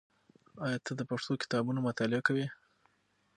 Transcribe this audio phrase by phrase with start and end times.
[0.65, 2.45] آیا ته د پښتو کتابونو مطالعه کوې؟